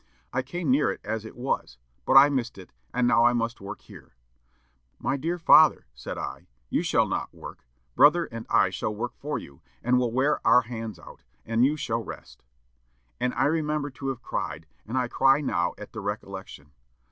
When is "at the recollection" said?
15.77-16.71